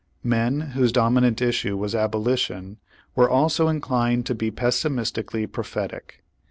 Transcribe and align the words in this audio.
Men, 0.23 0.61
whose 0.71 0.91
dominant 0.91 1.43
issue 1.43 1.77
was 1.77 1.93
abolition, 1.93 2.79
were 3.15 3.29
also 3.29 3.67
inclined 3.67 4.25
to 4.25 4.33
be 4.33 4.49
pessimistically 4.49 5.45
prophetic. 5.45 6.23